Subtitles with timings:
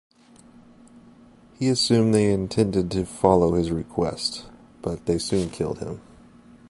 [1.59, 4.47] He assumed they intended to follow his request,
[4.81, 6.01] but they soon killed him.